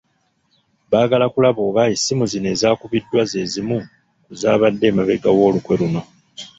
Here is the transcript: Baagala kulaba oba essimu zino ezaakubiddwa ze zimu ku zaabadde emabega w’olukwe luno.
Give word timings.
Baagala 0.91 1.25
kulaba 1.33 1.61
oba 1.69 1.81
essimu 1.93 2.23
zino 2.31 2.47
ezaakubiddwa 2.55 3.21
ze 3.31 3.41
zimu 3.51 3.79
ku 4.25 4.31
zaabadde 4.41 4.85
emabega 4.91 5.29
w’olukwe 5.37 5.73
luno. 5.79 6.01